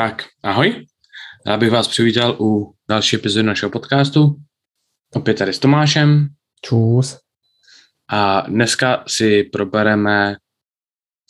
[0.00, 0.86] Tak, ahoj.
[1.46, 4.36] Já bych vás přivítal u další epizody našeho podcastu.
[5.14, 6.28] Opět tady s Tomášem.
[6.62, 7.18] Čus.
[8.08, 10.36] A dneska si probereme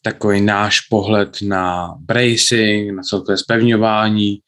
[0.03, 4.39] takový náš pohled na bracing, na celkové zpevňování,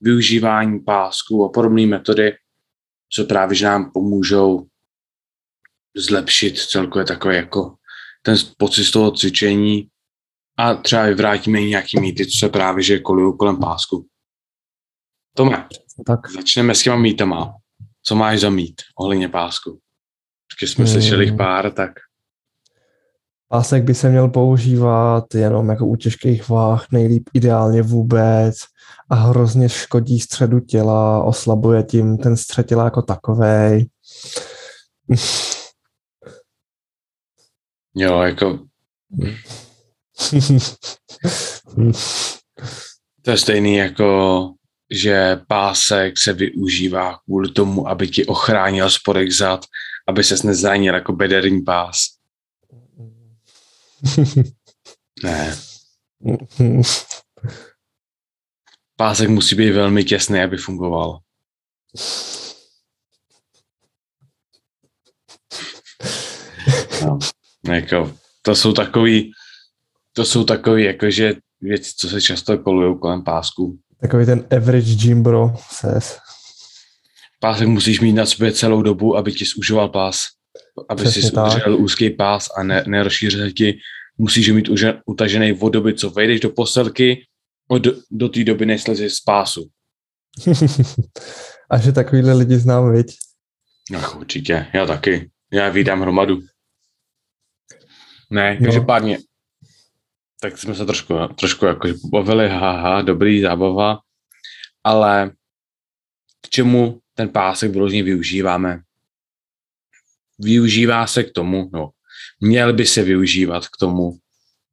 [0.00, 2.32] využívání pásků a podobné metody,
[3.10, 4.66] co právě že nám pomůžou
[5.96, 7.74] zlepšit celkově takové jako
[8.22, 9.88] ten pocit z toho cvičení
[10.58, 14.06] a třeba vyvrátíme i nějaký mýty, co se právě že kolují kolem pásku.
[15.36, 15.68] Tome,
[16.06, 16.30] tak.
[16.30, 17.54] začneme s těma mýtama.
[18.02, 19.78] Co máš za mít ohledně pásku?
[20.58, 20.92] Když jsme hmm.
[20.92, 21.90] slyšeli jich pár, tak...
[23.48, 28.56] Pásek by se měl používat jenom jako u těžkých váh, nejlíp ideálně vůbec
[29.10, 33.88] a hrozně škodí středu těla, oslabuje tím ten střed těla jako takovej.
[37.94, 38.58] Jo, jako...
[43.22, 44.50] to je stejný jako,
[44.90, 49.64] že pásek se využívá kvůli tomu, aby ti ochránil spodek zad,
[50.08, 51.98] aby ses nezranil jako bederní pás.
[55.24, 55.58] ne.
[58.96, 61.18] Pásek musí být velmi těsný, aby fungoval.
[67.04, 67.18] No,
[67.74, 69.32] jako, to jsou takový,
[70.18, 73.78] to jsou takový, jakože věci, co se často kolují kolem pásku.
[74.00, 76.18] Takový ten average gym bro ses.
[77.40, 80.18] Pásek musíš mít na sobě celou dobu, aby ti zužoval pás.
[80.88, 83.78] Aby Přesně si udržel úzký pás a ne, nerozšířil ti.
[84.18, 87.26] Musíš mít už utažený od doby, co vejdeš do poselky,
[87.68, 89.68] od, do té doby neslezeš z pásu.
[91.70, 93.16] a že takovýhle lidi znám, viď?
[93.90, 95.30] No, určitě, já taky.
[95.52, 96.40] Já vydám hromadu.
[98.30, 99.18] Ne, každopádně,
[100.40, 103.98] tak jsme se trošku, trošku jako bavili, haha, dobrý, zábava,
[104.84, 105.30] ale
[106.40, 108.80] k čemu ten pásek vyloženě využíváme?
[110.38, 111.90] Využívá se k tomu, no,
[112.40, 114.18] měl by se využívat k tomu,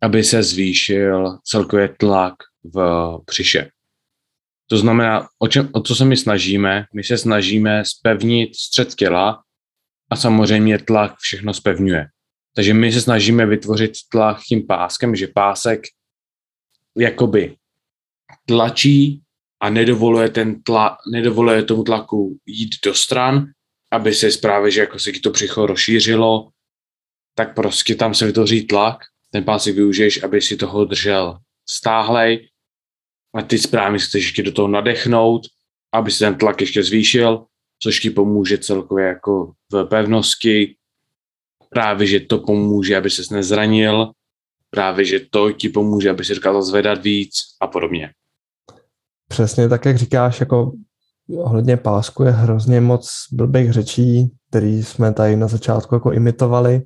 [0.02, 3.70] aby se zvýšil celkově tlak v přiše.
[4.68, 6.86] To znamená, o, čem, o co se my snažíme?
[6.94, 9.44] My se snažíme spevnit střed těla
[10.10, 12.08] a samozřejmě tlak všechno spevňuje.
[12.56, 15.82] Takže my se snažíme vytvořit tlak tím páskem, že pásek
[16.98, 17.56] jakoby
[18.46, 19.22] tlačí
[19.60, 23.46] a nedovoluje, ten tla, nedovoluje tomu tlaku jít do stran,
[23.92, 26.50] aby se právě, že jako se to břicho rozšířilo,
[27.36, 28.98] tak prostě tam se vytvoří tlak,
[29.32, 31.38] ten pásek využiješ, aby si toho držel
[31.70, 32.50] stáhlej
[33.36, 35.42] a ty správně chceš ještě do toho nadechnout,
[35.94, 37.46] aby se ten tlak ještě zvýšil,
[37.84, 40.76] což ti pomůže celkově jako v pevnosti,
[41.76, 44.12] právě, že to pomůže, aby ses nezranil,
[44.70, 47.32] právě, že to ti pomůže, aby si dokázal zvedat víc
[47.62, 48.10] a podobně.
[49.28, 50.72] Přesně tak, jak říkáš, jako
[51.38, 56.82] ohledně pásku je hrozně moc blbých řečí, který jsme tady na začátku jako imitovali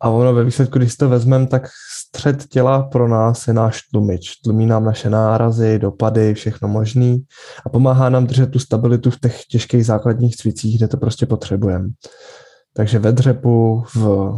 [0.00, 4.36] a ono ve výsledku, když to vezmeme, tak střed těla pro nás je náš tlumič.
[4.36, 7.24] Tlumí nám naše nárazy, dopady, všechno možný
[7.66, 11.88] a pomáhá nám držet tu stabilitu v těch těžkých základních cvicích, kde to prostě potřebujeme.
[12.74, 14.32] Takže ve dřepu, v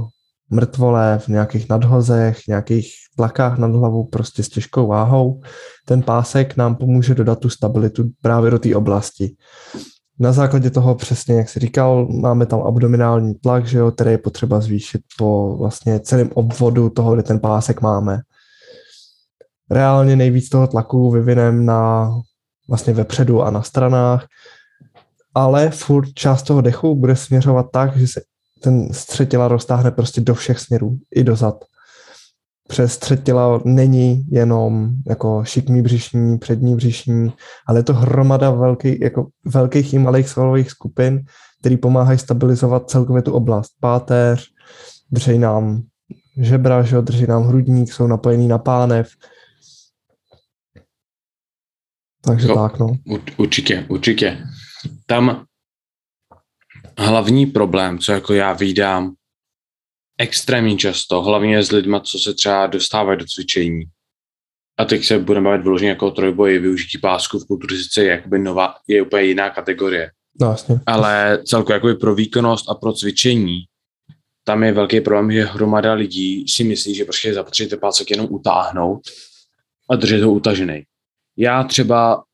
[0.51, 5.41] mrtvole, v nějakých nadhozech, nějakých tlakách nad hlavou, prostě s těžkou váhou,
[5.87, 9.37] ten pásek nám pomůže dodat tu stabilitu právě do té oblasti.
[10.19, 14.19] Na základě toho přesně, jak jsi říkal, máme tam abdominální tlak, že jo, který je
[14.19, 18.19] potřeba zvýšit po vlastně celém obvodu toho, kde ten pásek máme.
[19.71, 22.11] Reálně nejvíc toho tlaku vyvinem na
[22.69, 24.27] vlastně vepředu a na stranách,
[25.35, 28.21] ale furt část toho dechu bude směřovat tak, že se
[28.63, 31.65] ten střed těla roztáhne prostě do všech směrů, i dozad.
[32.69, 37.33] Přes střed těla není jenom jako šikmý břišní, přední břišní,
[37.67, 41.25] ale je to hromada velký, jako velkých i malých svalových skupin,
[41.61, 43.73] který pomáhají stabilizovat celkově tu oblast.
[43.81, 44.49] Páteř,
[45.11, 45.83] držej nám
[46.37, 49.09] žebra, že drží nám hrudník, jsou napojený na pánev.
[52.25, 52.97] Takže no, tak, no.
[53.37, 54.39] Určitě, určitě
[55.07, 55.45] tam
[56.99, 59.15] hlavní problém, co jako já vídám
[60.19, 63.83] extrémně často, hlavně s lidmi, co se třeba dostávají do cvičení.
[64.79, 68.75] A teď se budeme bavit vyloženě jako trojboji, využití pásku v kulturistice je jakoby nová,
[68.89, 70.11] je úplně jiná kategorie.
[70.41, 70.81] No, jasně.
[70.87, 73.65] Ale celkově jakoby pro výkonnost a pro cvičení
[74.45, 78.27] tam je velký problém, že hromada lidí si myslí, že prostě zapotřebí ten pásek jenom
[78.31, 79.01] utáhnout
[79.91, 80.83] a držet ho utažený.
[81.37, 82.25] Já třeba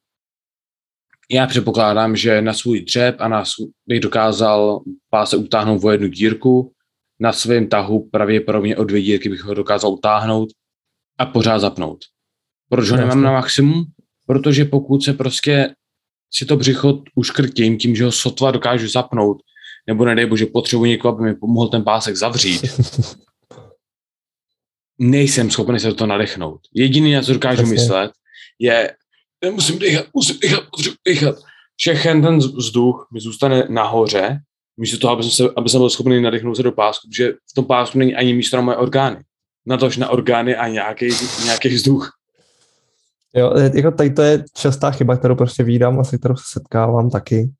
[1.30, 4.80] já předpokládám, že na svůj dřep a na svůj, bych dokázal
[5.10, 6.72] páse utáhnout o jednu dírku,
[7.20, 10.48] na svém tahu pravděpodobně o dvě dírky bych ho dokázal utáhnout
[11.18, 11.98] a pořád zapnout.
[12.68, 13.84] Proč ho nemám na maximum?
[14.28, 15.74] protože pokud se prostě
[16.32, 19.42] si to břicho uškrtím tím, že ho sotva dokážu zapnout,
[19.86, 22.62] nebo nedej bože, potřebuji někoho, aby mi pomohl ten pásek zavřít,
[24.98, 26.60] nejsem schopný se to nadechnout.
[26.74, 27.74] Jediný, na co dokážu Přesně.
[27.74, 28.10] myslet,
[28.58, 28.96] je,
[29.50, 31.36] musím dýchat, musím dýchat, potřebuji dýchat.
[31.76, 34.38] Všechen ten vzduch mi zůstane nahoře,
[34.76, 37.54] místo toho, aby jsem, se, aby jsem byl schopný nadechnout se do pásku, protože v
[37.54, 39.16] tom pásku není ani místo na moje orgány.
[39.66, 41.08] Na tož na orgány a nějaký,
[41.44, 42.10] nějaký vzduch.
[43.34, 47.10] Jo, jako tady to je častá chyba, kterou prostě výdám a se kterou se setkávám
[47.10, 47.50] taky.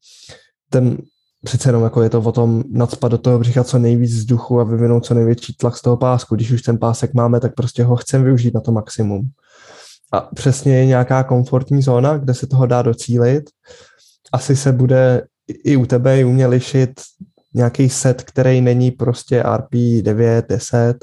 [0.71, 0.99] Ten
[1.45, 4.65] přece jenom jako je to o tom nadspat do toho břicha co nejvíc vzduchu a
[4.65, 6.35] vyvinout co největší tlak z toho pásku.
[6.35, 9.23] Když už ten pásek máme, tak prostě ho chcem využít na to maximum.
[10.13, 13.45] A přesně je nějaká komfortní zóna, kde se toho dá docílit.
[14.33, 15.23] Asi se bude
[15.65, 17.01] i u tebe i u mě lišit
[17.55, 20.97] nějaký set, který není prostě RP 9, 10,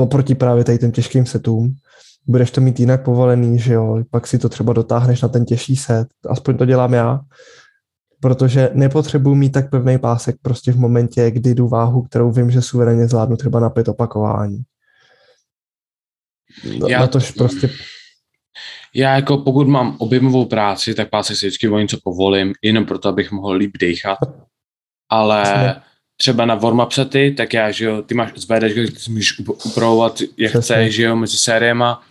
[0.00, 1.74] oproti právě tady těm těžkým setům.
[2.26, 5.76] Budeš to mít jinak povolený, že jo, pak si to třeba dotáhneš na ten těžší
[5.76, 7.20] set, aspoň to dělám já,
[8.20, 12.62] protože nepotřebuji mít tak pevný pásek prostě v momentě, kdy jdu váhu, kterou vím, že
[12.62, 14.62] suverénně zvládnu třeba na pět opakování.
[16.88, 17.70] Já, na tož prostě...
[18.94, 23.08] Já jako pokud mám objemovou práci, tak pásek si vždycky o něco povolím, jenom proto,
[23.08, 24.18] abych mohl líp dechat.
[25.10, 25.74] Ale
[26.16, 30.20] třeba na warm sety, tak já, že jo, ty máš SBD, ty si můžeš upravovat,
[30.20, 30.60] jak Přesně.
[30.60, 32.02] chceš, že jo, mezi sériema.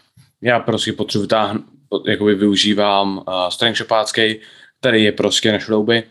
[0.42, 1.66] Já prostě potřebuji táhnout,
[2.08, 4.36] jakoby využívám uh, strength shopácký,
[4.80, 6.04] který je prostě na šrouby,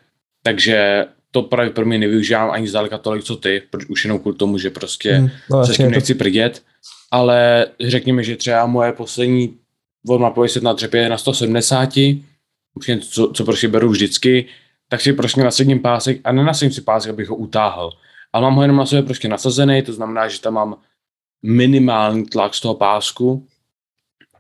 [0.43, 4.59] takže to právě pro mě nevyužívám ani zdaleka tolik, co ty, už jenom kvůli tomu,
[4.59, 6.19] že prostě hmm, no, se s tím nechci to...
[6.19, 6.63] prdět,
[7.13, 9.59] ale řekněme, že třeba moje poslední
[10.09, 11.89] warm set na dřepě na 170,
[13.01, 14.47] co, co prostě beru vždycky,
[14.89, 17.91] tak si prostě nasadím pásek a nenasadím si pásek, abych ho utáhl.
[18.33, 20.77] Ale mám ho jenom na sobě prostě nasazený, to znamená, že tam mám
[21.43, 23.47] minimální tlak z toho pásku,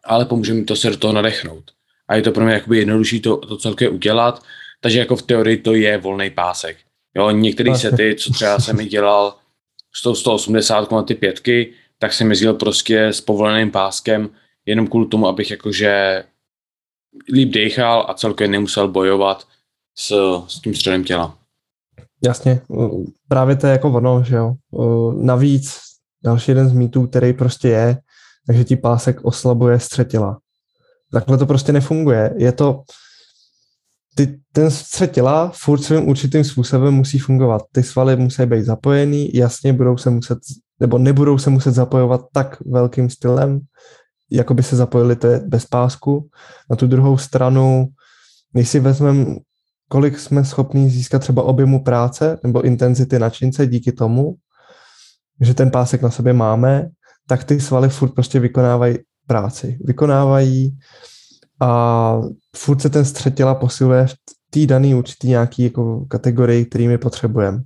[0.04, 1.64] ale pomůže mi to se do toho nadechnout
[2.08, 4.42] a je to pro mě jakoby jednodušší to, to celké udělat,
[4.80, 6.76] takže jako v teorii to je volný pásek.
[7.16, 9.34] Jo, některé sety, co třeba jsem mi dělal
[9.94, 14.28] s tou 180 na ty pětky, tak jsem jezdil prostě s povoleným páskem,
[14.66, 16.24] jenom kvůli tomu, abych jakože
[17.32, 19.46] líp dechal a celkově nemusel bojovat
[19.98, 20.12] s,
[20.48, 21.38] s tím středem těla.
[22.24, 22.60] Jasně,
[23.28, 24.54] právě to je jako ono, že jo.
[25.12, 25.78] Navíc
[26.24, 27.98] další jeden z mýtů, který prostě je,
[28.46, 30.38] takže ti pásek oslabuje střed těla.
[31.12, 32.34] Takhle to prostě nefunguje.
[32.36, 32.82] Je to,
[34.14, 37.62] ty, ten střed těla furt svým určitým způsobem musí fungovat.
[37.72, 40.38] Ty svaly musí být zapojený, jasně budou se muset,
[40.82, 43.60] nebo nebudou se muset zapojovat tak velkým stylem,
[44.30, 46.28] jako by se zapojili to bez pásku.
[46.70, 47.88] Na tu druhou stranu,
[48.52, 49.36] když si vezmeme,
[49.88, 54.34] kolik jsme schopni získat třeba objemu práce nebo intenzity na čince díky tomu,
[55.40, 56.88] že ten pásek na sobě máme,
[57.28, 59.78] tak ty svaly furt prostě vykonávají práci.
[59.84, 60.78] Vykonávají
[61.60, 62.20] a
[62.56, 64.14] furt se ten střed těla posiluje v
[64.50, 67.58] té dané určitý nějaký jako kategorii, který my potřebujeme.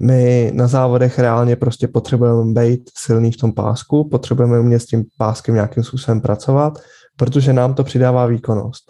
[0.00, 5.04] My na závodech reálně prostě potřebujeme být silný v tom pásku, potřebujeme umět s tím
[5.18, 6.78] páskem nějakým způsobem pracovat,
[7.16, 8.84] protože nám to přidává výkonnost.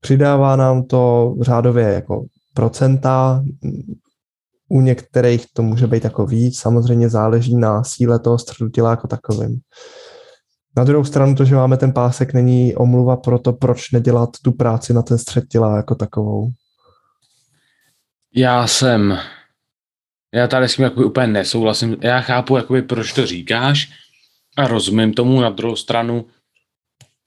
[0.00, 2.24] Přidává nám to řádově jako
[2.54, 3.44] procenta,
[4.68, 9.08] u některých to může být jako víc, samozřejmě záleží na síle toho středu těla jako
[9.08, 9.60] takovým.
[10.76, 14.52] Na druhou stranu to, že máme ten pásek, není omluva pro to, proč nedělat tu
[14.52, 16.48] práci na ten střed těla jako takovou.
[18.36, 19.18] Já jsem,
[20.34, 21.96] já tady s tím jakoby úplně nesouhlasím.
[22.00, 23.92] Já chápu, jakoby, proč to říkáš
[24.56, 25.40] a rozumím tomu.
[25.40, 26.26] Na druhou stranu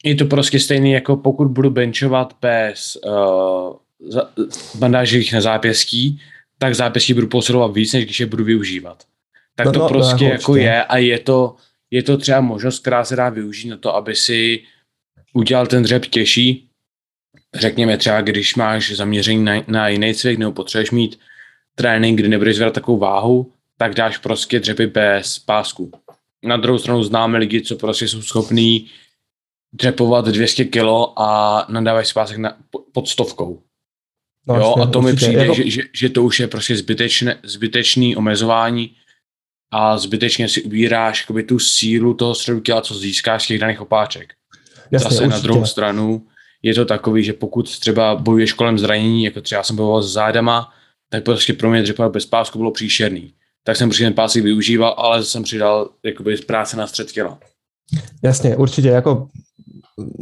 [0.04, 3.76] je to prostě stejný, jako pokud budu benchovat bez uh,
[4.76, 6.22] bandážích na zápěstí,
[6.58, 9.04] tak zápěstí budu posilovat víc, než když je budu využívat.
[9.56, 11.56] Tak no, to no, prostě no, jako je a je to,
[11.92, 14.64] je to třeba možnost, která se dá využít na to, aby si
[15.34, 16.70] udělal ten dřep těžší.
[17.54, 21.20] Řekněme třeba, když máš zaměření na, na jiný cvik nebo potřebuješ mít
[21.75, 25.91] trénink, kdy nebudeš zvedat takovou váhu, tak dáš prostě dřepy bez pásku.
[26.44, 28.89] Na druhou stranu známe lidi, co prostě jsou schopní
[29.74, 32.58] dřepovat 200 kg a nadávají si pásek na,
[32.91, 33.62] pod stovkou.
[34.48, 35.53] No, jo, a to mi přijde, jako...
[35.53, 38.91] že, že, že, to už je prostě zbytečné, zbytečný omezování
[39.72, 43.82] a zbytečně si ubíráš jakoby, tu sílu toho středu těla, co získáš z těch daných
[43.82, 44.34] opáček.
[44.91, 45.27] Jasně, Zase určitě.
[45.27, 46.27] na druhou stranu
[46.63, 50.74] je to takový, že pokud třeba bojuješ kolem zranění, jako třeba jsem bojoval s zádama,
[51.10, 53.34] tak prostě pro mě dřepat bez pásku bylo příšerný.
[53.64, 57.40] Tak jsem prostě ten pásek využíval, ale jsem přidal jakoby práce na střed těla.
[58.24, 59.28] Jasně, určitě, jako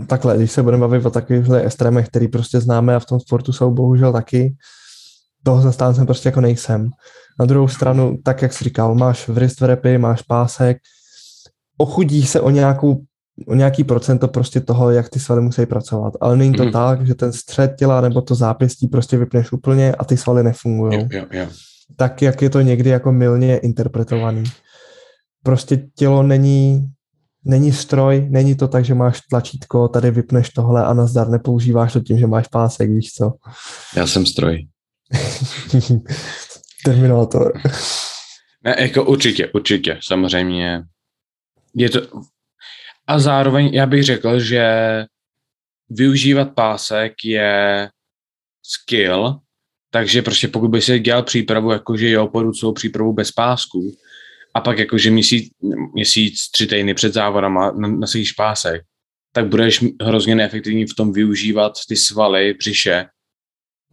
[0.07, 3.53] takhle, když se budeme bavit o takovýchhle extrémech, který prostě známe a v tom sportu
[3.53, 4.55] jsou bohužel taky,
[5.43, 6.89] toho zastáncem prostě jako nejsem.
[7.39, 10.77] Na druhou stranu, tak jak jsi říkal, máš wrist wrapy, máš pásek,
[11.77, 13.03] ochudí se o nějakou
[13.47, 16.13] o nějaký procento prostě toho, jak ty svaly musí pracovat.
[16.21, 16.71] Ale není to mm.
[16.71, 20.99] tak, že ten střed těla nebo to zápěstí prostě vypneš úplně a ty svaly nefungují.
[20.99, 21.47] Jo, jo, jo.
[21.95, 24.43] Tak, jak je to někdy jako milně interpretovaný.
[25.43, 26.89] Prostě tělo není,
[27.45, 31.99] není stroj, není to tak, že máš tlačítko, tady vypneš tohle a nazdar nepoužíváš to
[31.99, 33.33] tím, že máš pásek, víš co.
[33.95, 34.67] Já jsem stroj.
[36.85, 37.53] Terminátor.
[38.63, 40.83] Ne, jako určitě, určitě, samozřejmě.
[41.75, 41.99] Je to,
[43.07, 44.65] a zároveň já bych řekl, že
[45.89, 47.89] využívat pásek je
[48.63, 49.39] skill,
[49.91, 53.91] takže prostě pokud by si dělal přípravu, jakože jo, půjdu celou přípravu bez pásku,
[54.53, 55.53] a pak jakože měsíc,
[55.93, 58.81] měsíc tři týdny před závodama nasadíš pásek,
[59.31, 63.05] tak budeš hrozně neefektivní v tom využívat ty svaly břiše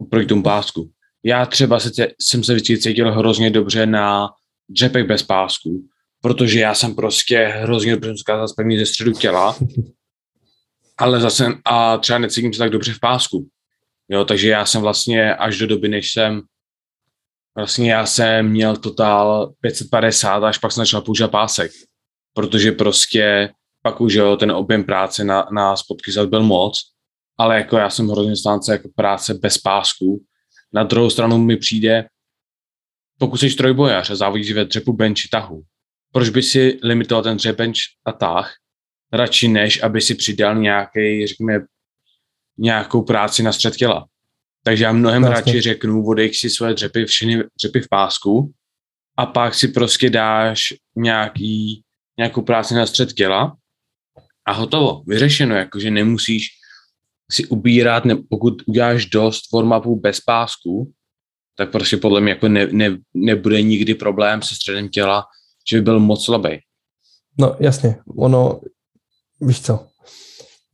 [0.09, 0.91] proti tomu pásku.
[1.23, 1.91] Já třeba se,
[2.21, 4.29] jsem se vždycky cítil hrozně dobře na
[4.69, 5.83] dřepech bez pásku,
[6.21, 9.55] protože já jsem prostě hrozně dobře zkázal spevnit ze středu těla,
[10.97, 13.47] ale zase a třeba necítím se tak dobře v pásku.
[14.09, 16.41] Jo, takže já jsem vlastně až do doby, než jsem
[17.55, 21.71] vlastně já jsem měl totál 550 až pak jsem začal používat pásek,
[22.33, 26.81] protože prostě pak už jo, ten objem práce na, na spotky byl moc,
[27.37, 30.23] ale jako já jsem hrozně stánce jako práce bez pásku.
[30.73, 32.05] Na druhou stranu mi přijde,
[33.19, 35.63] pokud jsi trojbojař a závodíš ve dřepu benči tahu,
[36.11, 38.53] proč by si limitoval ten dřebenč a tah,
[39.13, 41.59] radši než aby si přidal nějaký, řekněme,
[42.57, 44.05] nějakou práci na střed těla.
[44.63, 45.35] Takže já mnohem Jasně.
[45.35, 48.51] radši řeknu, vodej si svoje dřepy, všechny dřepy v pásku
[49.17, 51.83] a pak si prostě dáš nějaký,
[52.17, 53.55] nějakou práci na střed těla
[54.45, 56.47] a hotovo, vyřešeno, jakože nemusíš
[57.31, 60.91] si ubírat, ne, pokud uděláš dost warm bez pásku,
[61.55, 65.25] tak prostě podle mě jako ne, ne, nebude nikdy problém se středem těla
[65.69, 66.59] že by byl moc slabý.
[67.39, 68.59] No jasně, ono,
[69.41, 69.79] víš co,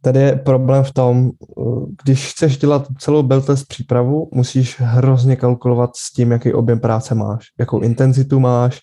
[0.01, 1.31] tady je problém v tom,
[2.03, 7.45] když chceš dělat celou beltest přípravu, musíš hrozně kalkulovat s tím, jaký objem práce máš,
[7.59, 8.79] jakou intenzitu máš,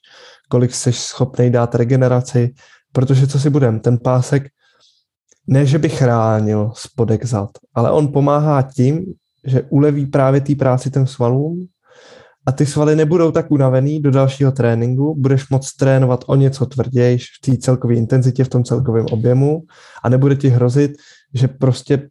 [0.51, 2.55] kolik jsi schopný dát regeneraci,
[2.93, 4.43] protože co si budem, ten pásek
[5.47, 9.05] ne, že by chránil spodek zad, ale on pomáhá tím,
[9.47, 11.67] že uleví právě té práci těm svalům
[12.47, 17.19] a ty svaly nebudou tak unavený do dalšího tréninku, budeš moct trénovat o něco tvrději
[17.19, 19.63] v té celkové intenzitě, v tom celkovém objemu
[20.03, 20.93] a nebude ti hrozit,
[21.35, 22.09] že prostě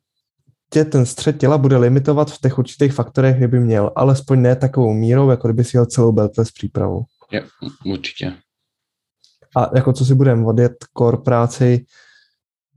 [0.69, 4.93] tě ten střed těla bude limitovat v těch určitých faktorech, kdyby měl, alespoň ne takovou
[4.93, 7.03] mírou, jako kdyby si jel celou beltless přípravu.
[7.31, 7.43] Je,
[7.85, 8.33] určitě.
[9.57, 11.85] A jako co si budeme odjet core práci,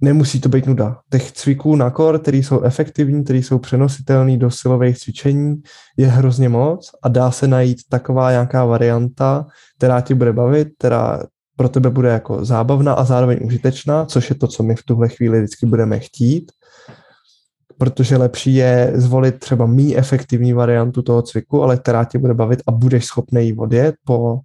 [0.01, 0.99] nemusí to být nuda.
[1.11, 5.63] Těch cviků na kor, které jsou efektivní, které jsou přenositelné do silových cvičení,
[5.97, 11.23] je hrozně moc a dá se najít taková nějaká varianta, která ti bude bavit, která
[11.57, 15.09] pro tebe bude jako zábavná a zároveň užitečná, což je to, co my v tuhle
[15.09, 16.53] chvíli vždycky budeme chtít,
[17.79, 22.63] protože lepší je zvolit třeba méně efektivní variantu toho cviku, ale která tě bude bavit
[22.67, 24.41] a budeš schopný ji odjet po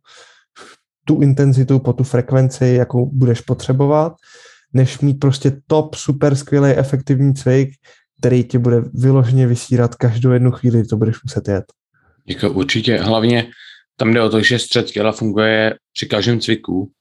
[1.06, 4.14] tu intenzitu, po tu frekvenci, jakou budeš potřebovat,
[4.74, 7.70] než mít prostě top, super skvělý, efektivní cvik,
[8.20, 11.66] který ti bude vyloženě vysírat každou jednu chvíli, to budeš muset jet.
[12.28, 13.52] Jako určitě, hlavně
[13.96, 16.92] tam jde o to, že střed těla funguje při každém cviku,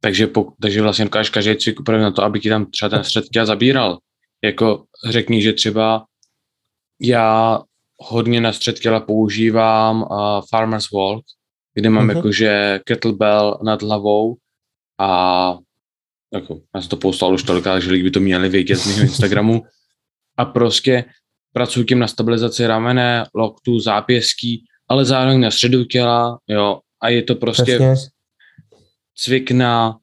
[0.00, 3.04] takže, po, takže vlastně dokážeš každý cvik upravit na to, aby ti tam třeba ten
[3.04, 3.98] střed těla zabíral.
[4.44, 6.04] Jako řekni, že třeba
[7.00, 7.60] já
[7.98, 11.24] hodně na střed těla používám uh, Farmer's Walk,
[11.74, 12.16] kde mám uh-huh.
[12.16, 14.36] jakože kettlebell nad hlavou
[15.00, 15.58] a
[16.32, 19.00] jako, já jsem to poslal už tolikrát, že lidi by to měli vědět z mého
[19.00, 19.62] Instagramu.
[20.36, 21.04] A prostě
[21.52, 27.22] pracuji tím na stabilizaci ramene, loktu, zápěstí, ale zároveň na středu těla, jo, a je
[27.22, 28.10] to prostě Přesně.
[29.14, 29.96] cvik na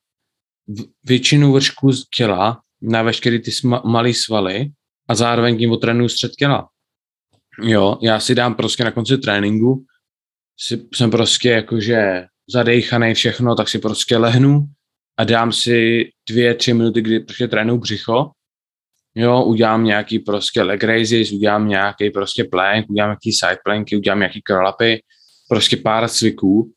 [1.03, 4.71] většinu vršku těla, na veškeré ty sma- malé svaly
[5.07, 6.69] a zároveň tím otrénuju střed těla.
[7.63, 9.86] Jo, já si dám prostě na konci tréninku,
[10.59, 14.65] si, jsem prostě jakože zadejchaný všechno, tak si prostě lehnu,
[15.19, 18.31] a dám si dvě, tři minuty, kdy prostě trénu břicho,
[19.15, 24.19] jo, udělám nějaký prostě leg raises, udělám nějaký prostě plank, udělám nějaký side planky, udělám
[24.19, 25.01] nějaký curl upy,
[25.49, 26.71] prostě pár cviků,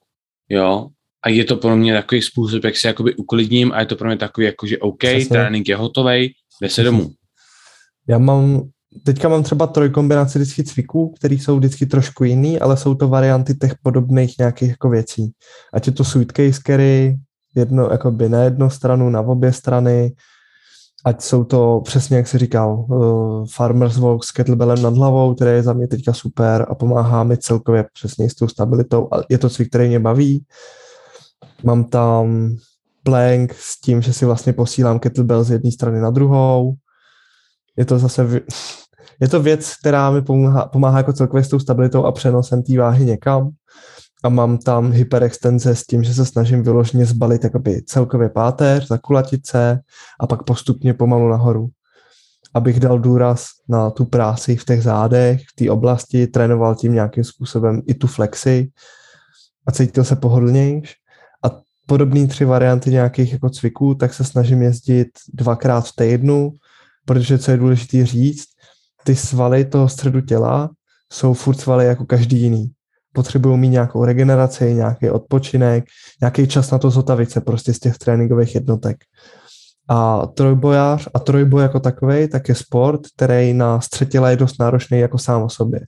[0.48, 0.88] jo,
[1.24, 4.08] a je to pro mě takový způsob, jak se jakoby uklidním a je to pro
[4.08, 5.28] mě takový jako, že OK, Přesně.
[5.28, 6.32] trénink je hotový,
[6.62, 7.10] jde se domů.
[8.08, 8.68] Já mám,
[9.04, 13.54] teďka mám třeba trojkombinaci vždycky cviků, které jsou vždycky trošku jiný, ale jsou to varianty
[13.54, 15.32] těch podobných nějakých jako věcí.
[15.72, 17.18] Ať je to suitcase carry,
[17.54, 20.12] jedno, jakoby na jednu stranu, na obě strany,
[21.04, 25.50] ať jsou to přesně, jak se říkal, uh, Farmer's Walk s kettlebellem nad hlavou, který
[25.50, 29.08] je za mě teďka super a pomáhá mi celkově přesně s tou stabilitou.
[29.12, 30.44] A je to cvik, který mě baví.
[31.64, 32.56] Mám tam
[33.02, 36.74] plank s tím, že si vlastně posílám kettlebell z jedné strany na druhou.
[37.76, 38.42] Je to zase,
[39.20, 42.78] je to věc, která mi pomáhá, pomáhá jako celkově s tou stabilitou a přenosem té
[42.78, 43.50] váhy někam.
[44.22, 49.46] A mám tam hyperextenze s tím, že se snažím vyloženě zbalit jakoby celkově páteř, zakulatit
[49.46, 49.78] se
[50.20, 51.68] a pak postupně pomalu nahoru.
[52.54, 57.24] Abych dal důraz na tu práci v těch zádech, v té oblasti, trénoval tím nějakým
[57.24, 58.70] způsobem i tu flexi
[59.66, 60.94] a cítil se pohodlnější
[61.86, 66.52] podobné tři varianty nějakých jako cviků, tak se snažím jezdit dvakrát v týdnu,
[67.04, 68.48] protože co je důležité říct,
[69.04, 70.70] ty svaly toho středu těla
[71.12, 72.70] jsou furt svaly jako každý jiný.
[73.12, 75.84] Potřebují mít nějakou regeneraci, nějaký odpočinek,
[76.20, 78.96] nějaký čas na to zotavit se prostě z těch tréninkových jednotek.
[79.88, 84.98] A trojbojář a trojboj jako takový, tak je sport, který na střetěle je dost náročný
[84.98, 85.80] jako sám o sobě.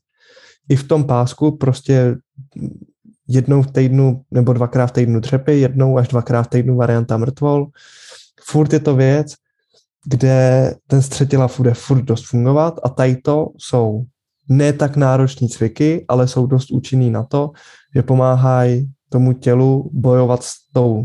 [0.69, 2.17] I v tom pásku prostě
[3.29, 7.67] jednou v týdnu nebo dvakrát v týdnu třepy, jednou až dvakrát v týdnu varianta mrtvol.
[8.45, 9.35] Furt je to věc,
[10.07, 14.05] kde ten střetila bude furt dost fungovat a tady to jsou
[14.49, 17.51] ne tak nároční cviky, ale jsou dost účinný na to,
[17.95, 21.05] že pomáhají tomu tělu bojovat s tou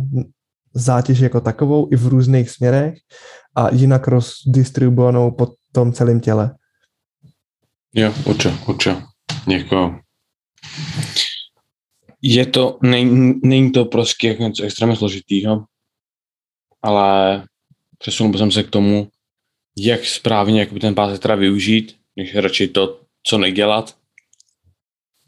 [0.74, 2.93] zátěží jako takovou i v různých směrech
[3.55, 6.55] a jinak rozdistribuovanou po tom celém těle.
[7.93, 9.01] Jo, určitě, určitě.
[9.48, 10.00] Jako
[12.22, 15.65] je to, není, není to prostě jako něco extrémně složitýho,
[16.81, 17.43] ale
[17.98, 19.08] přesunul jsem se k tomu,
[19.77, 23.96] jak správně jakoby ten pásek teda využít, než radši to, co nedělat.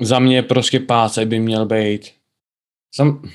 [0.01, 2.11] Za mě prostě pásek by měl být
[2.95, 3.29] sam,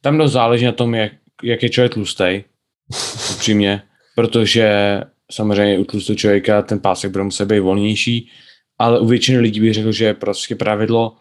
[0.00, 2.44] tam dost záleží na tom, jak, jak je člověk tlustý,
[3.34, 3.82] upřímně,
[4.14, 8.30] protože samozřejmě u tlustého člověka ten pásek bude muset být volnější,
[8.78, 11.16] ale u většiny lidí bych řekl, že je prostě pravidlo,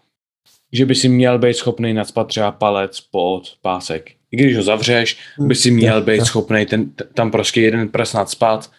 [0.74, 4.12] že by si měl být schopný nadspat třeba palec pod pásek.
[4.32, 8.72] I když ho zavřeš, by si měl být schopný ten, tam prostě jeden prs nadspat.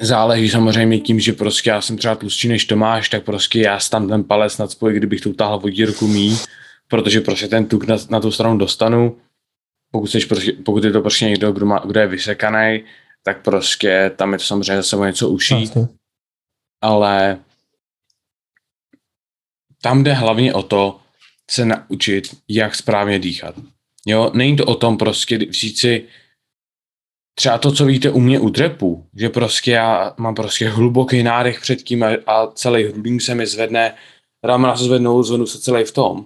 [0.00, 4.08] Záleží samozřejmě tím, že prostě já jsem třeba tlustší než Tomáš, tak prostě já tam
[4.08, 6.36] ten palec nadspoji, kdybych tu utáhl vodírku mý,
[6.88, 9.16] protože prostě ten tuk na, na tu stranu dostanu.
[9.90, 12.84] Pokud, jsi prostě, pokud je to prostě někdo, kdo, má, kdo je vysekaný,
[13.22, 15.54] tak prostě tam je to samozřejmě zase o něco uší.
[15.54, 15.88] Vlastně.
[16.80, 17.38] Ale
[19.82, 21.00] tam jde hlavně o to
[21.50, 23.54] se naučit, jak správně dýchat.
[24.06, 26.04] Jo, není to o tom prostě vzít si
[27.34, 31.60] třeba to, co víte u mě u drepu, že prostě já mám prostě hluboký nádech
[31.60, 33.94] před tím a, a celý hrudník se mi zvedne,
[34.44, 36.24] ramena se zvednou, zvednu se celý v tom,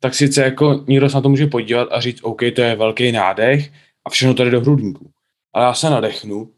[0.00, 3.12] tak sice jako někdo se na to může podívat a říct, OK, to je velký
[3.12, 3.72] nádech
[4.06, 5.10] a všechno tady do hrudníku.
[5.54, 6.50] Ale já se nadechnu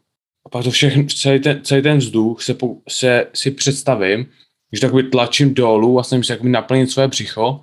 [0.45, 2.57] a pak to všechno, celý ten, celý ten vzduch se,
[2.89, 4.25] se si představím,
[4.69, 7.61] když takový tlačím dolů a snažím se jakoby naplnit své břicho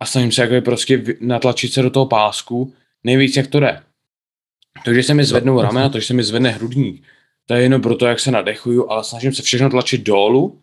[0.00, 2.72] a snažím se jakoby prostě natlačit se do toho pásku
[3.04, 3.82] nejvíc, jak to jde.
[4.84, 7.04] To, že se mi zvednou ramena, to, že se mi zvedne hrudník,
[7.46, 10.60] to je jenom proto, jak se nadechuju, ale snažím se všechno tlačit dolů.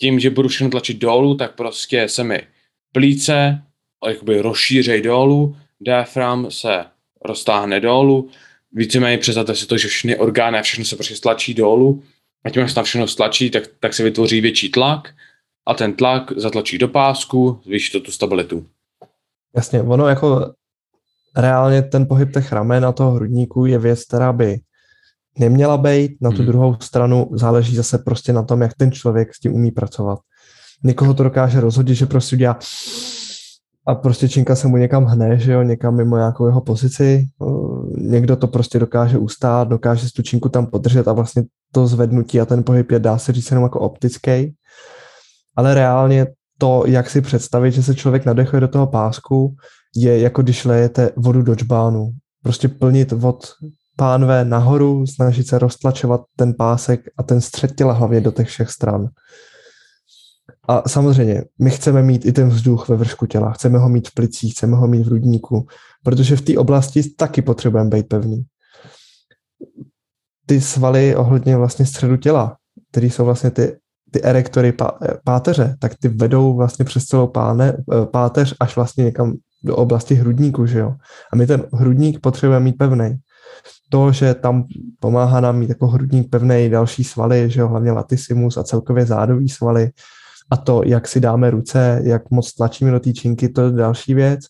[0.00, 2.42] Tím, že budu všechno tlačit dolů, tak prostě se mi
[2.92, 3.62] plíce
[4.08, 6.84] jakoby rozšířej dolů, diafram se
[7.24, 8.30] roztáhne dolů,
[8.72, 12.02] víceméně představte si to, že všechny orgány a všechno se prostě stlačí dolů
[12.44, 15.14] a tím, jak se tam všechno stlačí, tak, tak se vytvoří větší tlak
[15.66, 18.66] a ten tlak zatlačí do pásku, zvýší to tu stabilitu.
[19.56, 20.52] Jasně, ono jako
[21.38, 24.60] reálně ten pohyb těch ramen a toho hrudníku je věc, která by
[25.38, 26.16] neměla být.
[26.20, 26.46] Na tu hmm.
[26.46, 30.18] druhou stranu záleží zase prostě na tom, jak ten člověk s tím umí pracovat.
[30.84, 32.58] Někoho to dokáže rozhodit, že prostě udělá
[33.86, 37.26] a prostě činka se mu někam hne, že jo, někam mimo nějakou jeho pozici.
[37.96, 42.44] Někdo to prostě dokáže ustát, dokáže tu činku tam podržet a vlastně to zvednutí a
[42.44, 44.54] ten pohyb je, dá se říct, jenom jako optický.
[45.56, 46.26] Ale reálně
[46.58, 49.54] to, jak si představit, že se člověk nadechuje do toho pásku,
[49.96, 52.10] je jako když lejete vodu do čbánu.
[52.42, 53.46] Prostě plnit od
[53.96, 58.70] pánve nahoru, snažit se roztlačovat ten pásek a ten střed těla hlavně do těch všech
[58.70, 59.08] stran.
[60.68, 64.14] A samozřejmě, my chceme mít i ten vzduch ve vršku těla, chceme ho mít v
[64.14, 65.66] plicích, chceme ho mít v rudníku,
[66.04, 68.44] protože v té oblasti taky potřebujeme být pevný.
[70.46, 72.56] Ty svaly ohledně vlastně středu těla,
[72.90, 73.76] které jsou vlastně ty,
[74.10, 74.74] ty erektory
[75.24, 77.76] páteře, tak ty vedou vlastně přes celou páne,
[78.12, 80.94] páteř až vlastně někam do oblasti hrudníku, že jo.
[81.32, 83.16] A my ten hrudník potřebujeme mít pevný.
[83.90, 84.64] To, že tam
[85.00, 89.48] pomáhá nám mít jako hrudník pevný další svaly, že jo, hlavně latissimus a celkově zádový
[89.48, 89.90] svaly,
[90.50, 94.14] a to, jak si dáme ruce, jak moc tlačíme do té činky, to je další
[94.14, 94.40] věc,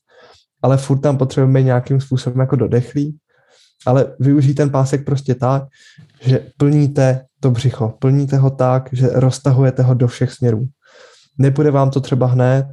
[0.63, 3.19] ale furt tam potřebujeme nějakým způsobem jako dodechlý,
[3.87, 5.63] ale využít ten pásek prostě tak,
[6.21, 10.67] že plníte to břicho, plníte ho tak, že roztahujete ho do všech směrů.
[11.39, 12.67] Nebude vám to třeba hned,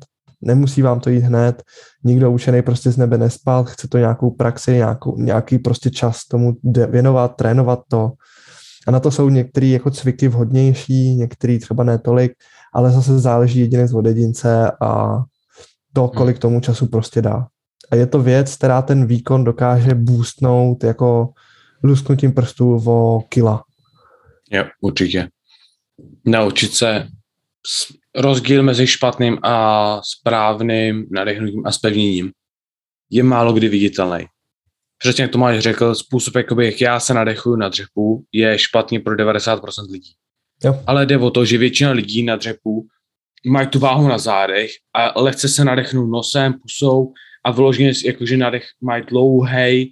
[0.46, 1.64] Nemusí vám to jít hned,
[2.04, 6.54] nikdo učený prostě z nebe nespal, chce to nějakou praxi, nějakou, nějaký prostě čas tomu
[6.90, 8.12] věnovat, trénovat to.
[8.88, 12.32] A na to jsou některé jako cviky vhodnější, některé třeba ne tolik,
[12.74, 15.24] ale zase záleží jedinec od jedince a
[15.94, 16.18] to, hmm.
[16.18, 17.48] kolik tomu času prostě dá.
[17.92, 21.30] A je to věc, která ten výkon dokáže boostnout jako
[21.84, 23.64] lusknutím prstů o kila.
[24.52, 25.30] Jo, určitě.
[26.26, 27.08] Naučit se
[28.16, 32.32] rozdíl mezi špatným a správným nadechnutím a spevněním
[33.10, 34.26] je málo kdy viditelný.
[34.98, 39.16] Přesně jak Tomáš řekl, způsob, jakoby, jak já se nadechuju na dřepu, je špatný pro
[39.16, 40.12] 90% lidí.
[40.64, 40.84] Jo.
[40.88, 42.88] Ale jde o to, že většina lidí na dřepu
[43.46, 47.14] mají tu váhu na zádech a lehce se nadechnou nosem, pusou
[47.46, 49.92] a vyloženě jakože nadech mají dlouhý,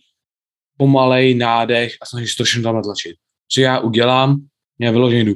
[0.78, 3.16] pomalej nádech a snaží se to všechno tam natlačit.
[3.50, 4.38] Co já udělám,
[4.80, 5.34] já vyloženě jdu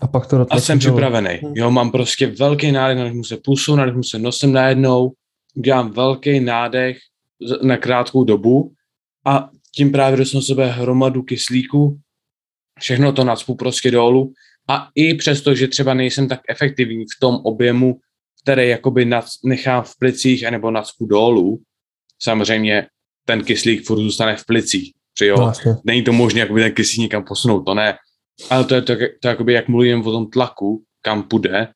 [0.00, 1.30] a pak to A jsem připravený.
[1.42, 1.52] Hmm.
[1.56, 5.12] Jo, mám prostě velký nádech, nadechnu se pusou, nadechnu se nosem najednou,
[5.54, 6.98] udělám velký nádech
[7.62, 8.72] na krátkou dobu
[9.26, 11.98] a tím právě dostanu sebe hromadu kyslíku,
[12.80, 14.32] všechno to nacpu prostě dolů
[14.68, 17.98] a i přesto, že třeba nejsem tak efektivní v tom objemu,
[18.42, 21.60] který jakoby nad, nechám v plicích anebo nacpu dolů,
[22.22, 22.86] samozřejmě
[23.24, 24.92] ten kyslík furt zůstane v plicích.
[25.26, 25.74] jo, vlastně.
[25.84, 27.96] není to možné jakoby ten kyslík někam posunout, to ne.
[28.50, 31.68] Ale to je to, to jakoby, jak mluvím o tom tlaku, kam půjde,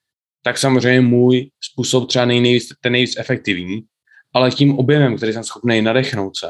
[0.43, 3.83] tak samozřejmě můj způsob třeba nejvíc, ten nejvíc efektivní,
[4.35, 6.49] ale tím objemem, který jsem schopný nadechnout se,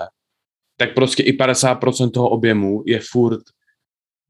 [0.77, 3.41] tak prostě i 50% toho objemu je furt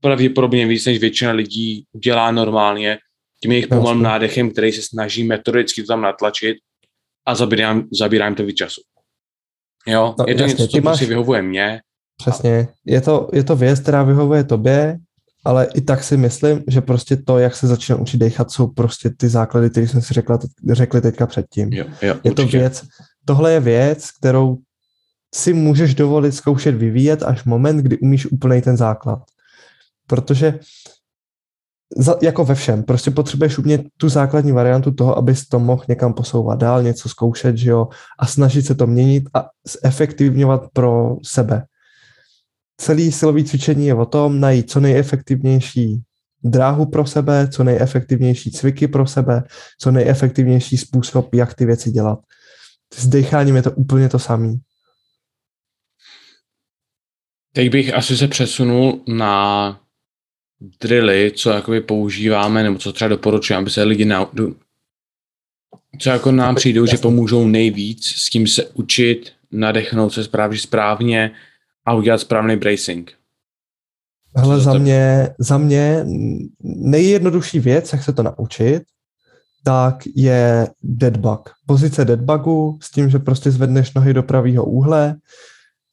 [0.01, 2.99] pravděpodobně víc, než většina lidí dělá normálně
[3.43, 6.57] tím jejich pomalým nádechem, který se snaží metodicky tam natlačit
[7.27, 8.81] a zabírám, zabírám to víc času.
[9.87, 10.99] Jo, no, je to jasně, něco, co máš...
[10.99, 11.81] si vyhovuje mně.
[12.17, 14.99] Přesně, je to, je to věc, která vyhovuje tobě,
[15.49, 19.11] ale i tak si myslím, že prostě to, jak se začne učit dechat, jsou prostě
[19.11, 20.39] ty základy, které jsme si řekla,
[20.73, 21.73] řekli teďka předtím.
[21.73, 22.83] Jo, jo, je to věc,
[23.25, 24.59] tohle je věc, kterou
[25.35, 29.23] si můžeš dovolit zkoušet vyvíjet až moment, kdy umíš úplný ten základ.
[30.07, 30.59] Protože
[31.97, 36.13] za, jako ve všem, prostě potřebuješ umět tu základní variantu toho, abys to mohl někam
[36.13, 39.49] posouvat dál, něco zkoušet, že jo, a snažit se to měnit a
[39.85, 41.65] zefektivňovat pro sebe
[42.81, 46.03] celý silový cvičení je o tom najít co nejefektivnější
[46.45, 49.43] dráhu pro sebe, co nejefektivnější cviky pro sebe,
[49.79, 52.19] co nejefektivnější způsob, jak ty věci dělat.
[52.95, 54.55] S decháním je to úplně to samé.
[57.53, 59.81] Teď bych asi se přesunul na
[60.81, 64.31] drily, co jakoby používáme, nebo co třeba doporučujeme, aby se lidi na,
[65.99, 71.31] co jako nám přijdou, že pomůžou nejvíc s tím se učit, nadechnout se správně, správně
[71.88, 73.12] a udělat správný bracing.
[74.37, 76.05] Hele, za mě, za mě
[76.61, 78.83] nejjednodušší věc, jak se to naučit,
[79.64, 81.51] tak je deadbug.
[81.66, 85.16] Pozice deadbugu s tím, že prostě zvedneš nohy do pravého úhle,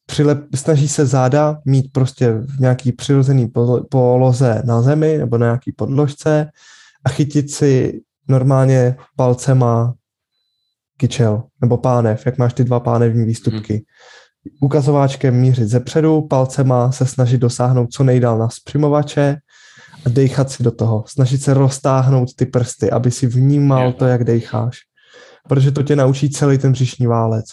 [0.05, 3.51] přilep, snaží se záda mít prostě v nějaký přirozený
[3.89, 6.49] poloze na zemi nebo na nějaký podložce
[7.05, 9.93] a chytit si normálně palcema
[10.97, 13.73] kyčel nebo pánev, jak máš ty dva pánevní výstupky.
[13.73, 13.79] Mm
[14.61, 19.37] ukazováčkem mířit ze předu, palcema se snažit dosáhnout co nejdál na zpřimovače
[20.05, 21.03] a dejchat si do toho.
[21.07, 24.77] Snažit se roztáhnout ty prsty, aby si vnímal to, jak dejcháš.
[25.49, 27.45] Protože to tě naučí celý ten břišní válec.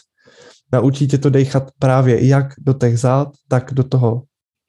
[0.73, 4.23] Naučí tě to dejchat právě jak do těch zad, tak do toho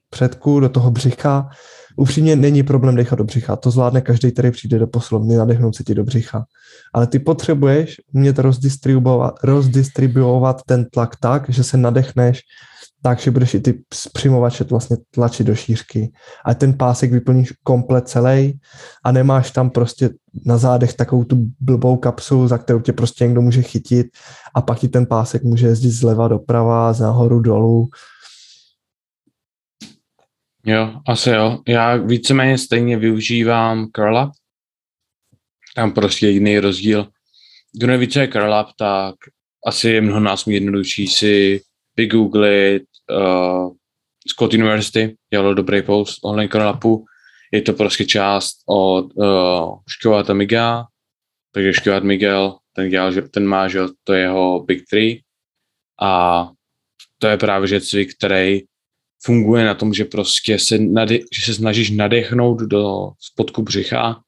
[0.10, 1.50] předku, do toho břicha.
[1.96, 3.56] Upřímně není problém dechat do břicha.
[3.56, 6.46] To zvládne každý, který přijde do poslovny, nadechnout se ti do břicha
[6.94, 12.42] ale ty potřebuješ umět rozdistribuovat, rozdistribuovat ten tlak tak, že se nadechneš
[13.04, 16.12] tak, že budeš i ty přimovače vlastně tlačit do šířky.
[16.46, 18.60] A ten pásek vyplníš komplet celý
[19.04, 20.10] a nemáš tam prostě
[20.46, 24.08] na zádech takovou tu blbou kapsulu, za kterou tě prostě někdo může chytit
[24.56, 27.90] a pak ti ten pásek může jezdit zleva doprava, z nahoru dolů.
[30.66, 31.60] Jo, asi jo.
[31.68, 34.32] Já víceméně stejně využívám curl
[35.76, 37.08] tam prostě jiný rozdíl.
[37.74, 39.16] Kdo neví, co je curl tak
[39.68, 41.62] asi je mnoho nás jednodušší si
[41.98, 43.74] vygooglit uh,
[44.28, 46.80] Scott University, dělalo dobrý post online curl.
[47.52, 50.84] Je to prostě část od uh, Škováta Miguel,
[51.52, 55.20] takže Škovát Miguel, ten, dělal, ten má, že to je jeho Big Three
[56.02, 56.50] a
[57.20, 58.62] to je právě že cvik, který
[59.24, 64.22] funguje na tom, že prostě se, nade, že se snažíš nadechnout do spodku břicha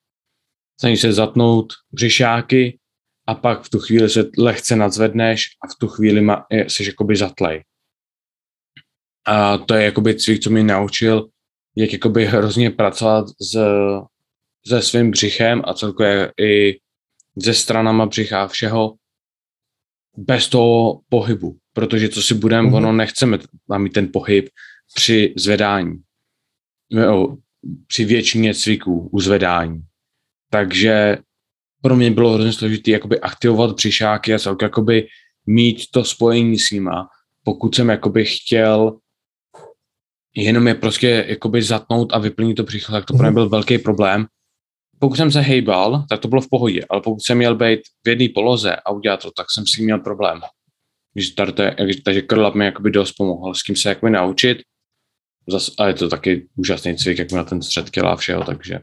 [0.80, 2.80] snažíš se zatnout břišáky
[3.28, 7.16] a pak v tu chvíli se lehce nadzvedneš a v tu chvíli ma, jsi jakoby
[7.16, 7.64] zatlej.
[9.28, 11.28] A to je jakoby cvik, co mě naučil,
[11.76, 13.58] jak jakoby hrozně pracovat s,
[14.68, 16.80] se svým břichem a celkově i
[17.36, 18.96] ze stranama břicha, všeho
[20.18, 22.76] bez toho pohybu, protože co si budeme, mm-hmm.
[22.76, 24.50] ono nechceme tam mít ten pohyb
[24.96, 26.02] při zvedání,
[26.90, 27.38] jo,
[27.88, 29.85] při většině cviků u zvedání.
[30.56, 31.18] Takže
[31.82, 35.08] pro mě bylo hrozně složité jakoby aktivovat břišáky a celkově jakoby
[35.46, 37.08] mít to spojení s nima,
[37.44, 38.98] pokud jsem jakoby chtěl
[40.36, 43.34] jenom je prostě jakoby zatnout a vyplnit to břicho, tak to pro mě mhm.
[43.34, 44.26] byl velký problém.
[45.00, 48.10] Pokud jsem se hejbal, tak to bylo v pohodě, ale pokud jsem měl být v
[48.10, 50.40] jedné poloze a udělat to, tak jsem si měl problém.
[52.06, 54.58] takže curl mi jakoby dost pomohl, s kým se jakoby naučit.
[55.48, 58.80] Zas, a je to taky úžasný cvik, jak na ten střed těla a všeho, takže.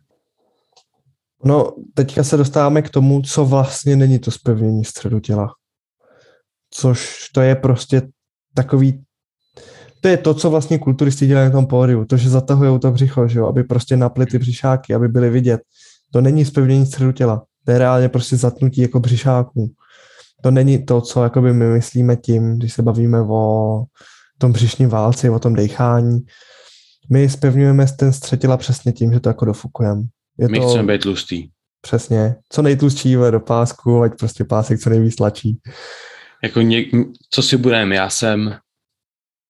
[1.45, 5.49] No, teďka se dostáváme k tomu, co vlastně není to zpevnění středu těla.
[6.71, 8.03] Což to je prostě
[8.55, 9.05] takový
[10.03, 13.29] to je to, co vlastně kulturisti dělají na tom pódiu, to, že zatahují to břicho,
[13.29, 15.61] že jo, aby prostě napli ty břišáky, aby byly vidět.
[16.13, 19.73] To není zpevnění středu těla, to je reálně prostě zatnutí jako břišáků.
[20.43, 23.83] To není to, co jakoby my myslíme tím, když se bavíme o
[24.39, 26.21] tom břišním válci, o tom dechání.
[27.11, 30.03] My zpevňujeme ten střed těla přesně tím, že to jako dofukujeme.
[30.38, 31.49] Je my to, chceme být tlustý.
[31.81, 32.35] Přesně.
[32.49, 35.59] Co nejtlustší do pásku, ať prostě pásek co nejvíc tlačí.
[36.42, 36.88] Jako něk,
[37.31, 38.57] co si budeme, já jsem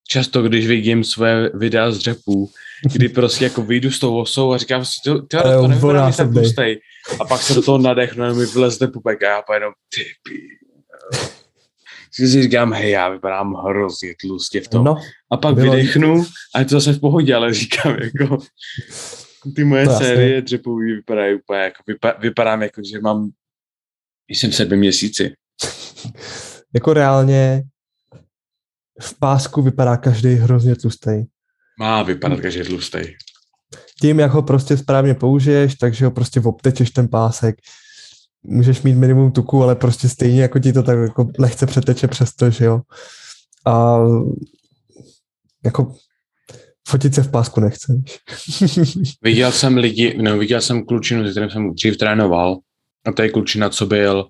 [0.08, 2.50] často, když vidím své videa z dřepů,
[2.92, 6.32] kdy prostě jako vyjdu s tou osou a říkám si, to, to, to nevypadá jsem
[6.32, 6.80] tlustej.
[7.20, 9.72] A pak se do toho nadechnu a mi vylezne pupek a já jenom,
[12.16, 14.84] ty si říkám, hej, já vypadám hrozně tlustě v tom.
[14.84, 14.96] No,
[15.30, 15.72] a pak bylo...
[15.72, 18.38] vydechnu a je to zase v pohodě, ale říkám, jako,
[19.56, 20.44] ty moje to série jasný.
[20.44, 23.30] dřepový vypadají úplně, jako vypa, vypadám jako, že mám,
[24.28, 25.34] jsem v sedmi měsíci.
[26.74, 27.62] jako reálně
[29.00, 31.24] v pásku vypadá každý hrozně tlustý.
[31.78, 32.98] Má vypadat každý tlustý.
[34.00, 37.56] Tím, jak ho prostě správně použiješ, takže ho prostě obtečeš ten pásek.
[38.42, 42.50] Můžeš mít minimum tuku, ale prostě stejně jako ti to tak jako lehce přeteče přesto,
[42.50, 42.80] že jo.
[43.66, 43.98] A
[45.64, 45.94] jako
[46.88, 47.98] fotit se v pásku nechceš.
[49.22, 52.58] viděl jsem lidi, no viděl jsem klučinu, se kterým jsem dřív trénoval,
[53.06, 54.28] a to je klučina, co byl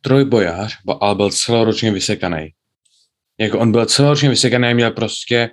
[0.00, 2.48] trojbojář, ale byl celoročně vysekaný.
[3.40, 5.50] Jako on byl celoročně vysekaný, měl prostě,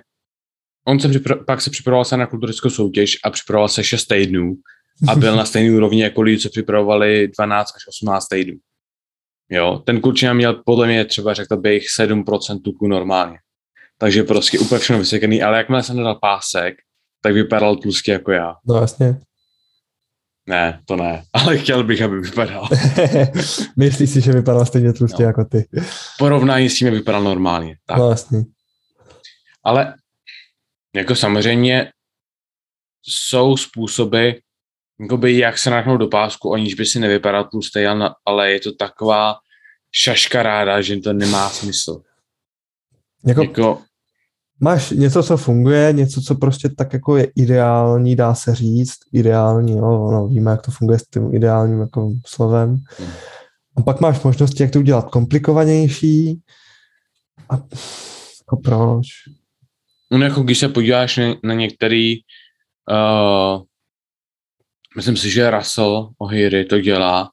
[0.86, 4.54] on se připra- pak se připravoval se na kulturickou soutěž a připravoval se 6 týdnů
[5.08, 8.54] a byl na stejné úrovni jako lidi, co připravovali 12 až 18 týdnů.
[9.50, 13.38] Jo, ten klučina měl podle mě třeba, řekl bych, 7% tuku normálně.
[14.00, 16.74] Takže prostě úplně všechno vysekaný, ale jakmile jsem dal pásek,
[17.22, 18.54] tak vypadal tlustě jako já.
[18.66, 19.20] No jasně.
[20.48, 22.68] Ne, to ne, ale chtěl bych, aby vypadal.
[23.76, 25.28] Myslíš si, že vypadal stejně tlustě no.
[25.28, 25.68] jako ty?
[26.18, 27.76] Porovnání s tím vypadal normálně.
[27.86, 27.98] Tak.
[27.98, 28.44] No, jasný.
[29.64, 29.94] Ale
[30.94, 31.92] jako samozřejmě
[33.02, 34.30] jsou způsoby,
[35.00, 37.80] jakoby jak se nachnout do pásku, aniž by si nevypadal tlustý,
[38.26, 39.34] ale je to taková
[39.92, 42.02] šaškaráda, že to nemá smysl.
[43.26, 43.82] Jako, jako
[44.60, 49.76] máš něco, co funguje, něco, co prostě tak jako je ideální, dá se říct, ideální,
[49.76, 52.76] no, no víme, jak to funguje s tím ideálním jako slovem.
[53.76, 56.40] A pak máš možnosti, jak to udělat komplikovanější.
[57.50, 57.54] A
[58.40, 59.06] jako proč?
[60.12, 62.16] No jako když se podíváš na, na některý,
[62.90, 63.62] uh,
[64.96, 67.30] myslím si, že Russell O'Hiri to dělá,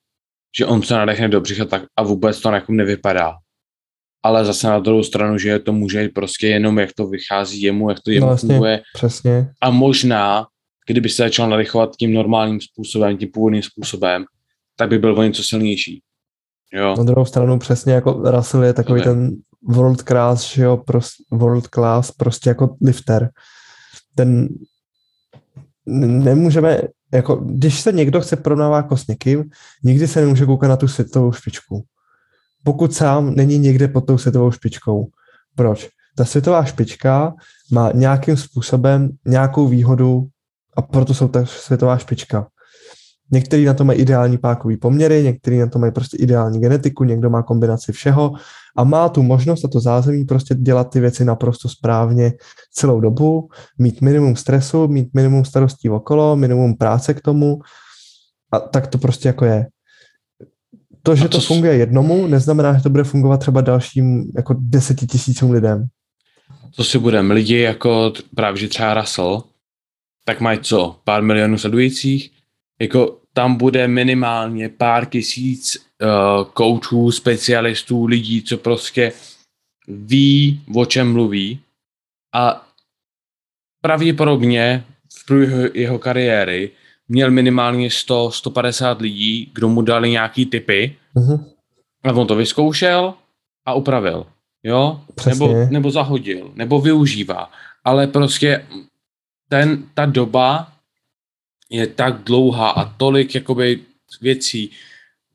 [0.58, 3.34] že on se nadechne do břicha tak a vůbec to nevypadá
[4.28, 8.00] ale zase na druhou stranu, že to může prostě jenom, jak to vychází jemu, jak
[8.00, 8.82] to jemu no, vlastně, funguje.
[8.94, 9.52] Přesně.
[9.62, 10.46] A možná,
[10.88, 14.26] kdyby se začal nadechovat tím normálním způsobem, tím původním způsobem,
[14.76, 16.02] tak by byl o něco silnější.
[16.74, 16.96] Jo.
[16.98, 19.36] Na druhou stranu přesně jako Russell je takový ten
[19.70, 23.30] world class, že jo, prost, world class, prostě jako lifter.
[24.16, 24.48] Ten
[26.24, 26.82] nemůžeme,
[27.14, 29.44] jako když se někdo chce porovnávat jako s někým,
[29.84, 31.86] nikdy se nemůže koukat na tu světovou špičku
[32.68, 35.08] pokud sám není někde pod tou světovou špičkou.
[35.56, 35.90] Proč?
[36.18, 37.34] Ta světová špička
[37.72, 40.28] má nějakým způsobem nějakou výhodu
[40.78, 42.48] a proto jsou ta světová špička.
[43.32, 47.30] Někteří na to mají ideální pákový poměry, někteří na to mají prostě ideální genetiku, někdo
[47.30, 48.34] má kombinaci všeho
[48.78, 52.34] a má tu možnost a to zázemí prostě dělat ty věci naprosto správně
[52.74, 57.60] celou dobu, mít minimum stresu, mít minimum starostí okolo, minimum práce k tomu
[58.52, 59.66] a tak to prostě jako je.
[61.08, 65.08] To, že to, to funguje jednomu, neznamená, že to bude fungovat třeba dalším jako deseti
[65.08, 65.88] tisícům lidem.
[66.76, 67.34] To si budeme.
[67.34, 69.44] Lidi jako právě, že třeba Russell,
[70.26, 71.00] tak mají co?
[71.04, 72.32] Pár milionů sledujících?
[72.82, 79.14] Jako tam bude minimálně pár tisíc uh, coachů, specialistů, lidí, co prostě
[79.88, 81.60] ví, o čem mluví
[82.36, 82.68] a
[83.82, 86.72] pravděpodobně v průběhu jeho kariéry
[87.08, 91.46] měl minimálně 100, 150 lidí, kdo mu dali nějaký typy uh-huh.
[92.04, 93.14] a on to vyzkoušel
[93.66, 94.26] a upravil.
[94.64, 95.02] Jo?
[95.26, 97.52] Nebo, nebo zahodil, nebo využívá.
[97.84, 98.66] Ale prostě
[99.50, 100.74] ten, ta doba
[101.70, 103.80] je tak dlouhá a tolik jakoby
[104.22, 104.72] věcí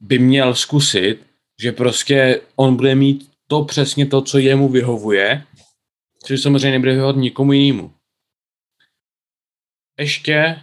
[0.01, 1.19] by měl zkusit,
[1.61, 5.45] že prostě on bude mít to přesně to, co jemu vyhovuje,
[6.25, 7.93] což samozřejmě nebude vyhovovat nikomu jinému.
[9.99, 10.63] Ještě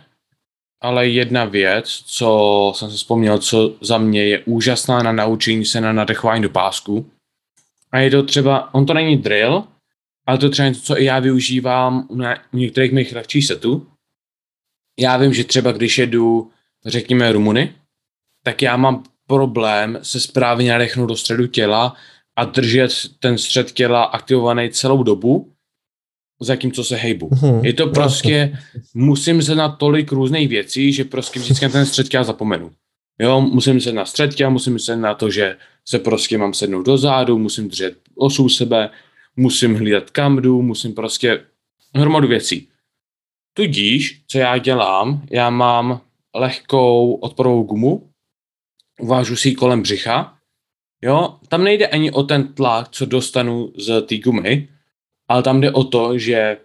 [0.82, 5.82] ale jedna věc, co jsem si vzpomněl, co za mě je úžasná na naučení se
[5.82, 7.12] na nadechování do pásku.
[7.92, 9.64] A je to třeba, on to není drill,
[10.28, 12.08] ale to třeba něco, co i já využívám
[12.52, 13.88] u některých mých lehčích setů.
[15.00, 16.52] Já vím, že třeba když jedu,
[16.86, 17.76] řekněme, Rumuny,
[18.44, 21.96] tak já mám problém se správně nadechnout do středu těla
[22.36, 25.54] a držet ten střed těla aktivovaný celou dobu,
[26.42, 27.30] zatímco se hejbu.
[27.34, 28.58] Hmm, je to prostě,
[28.94, 32.72] musím se na tolik různých věcí, že prostě vždycky na ten střed těla zapomenu.
[33.22, 36.98] Jo, musím se na střed musím se na to, že se prostě mám sednout do
[36.98, 38.90] zádu, musím držet osu sebe,
[39.36, 41.46] musím hlídat kam jdu, musím prostě
[41.96, 42.68] hromadu věcí.
[43.54, 46.02] Tudíž, co já dělám, já mám
[46.36, 48.10] lehkou odporovou gumu,
[49.00, 50.38] uvážu si ji kolem břicha,
[51.02, 54.70] jo, tam nejde ani o ten tlak, co dostanu z té gumy,
[55.30, 56.58] ale tam jde o to, že